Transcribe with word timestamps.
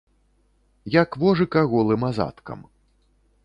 Як 0.95 1.09
вожыка 1.23 1.61
голым 1.73 2.01
азадкам. 2.11 2.59